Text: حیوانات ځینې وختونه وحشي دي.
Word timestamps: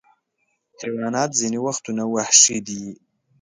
حیوانات 0.81 1.29
ځینې 1.39 1.59
وختونه 1.65 2.03
وحشي 2.13 2.57
دي. 2.67 2.83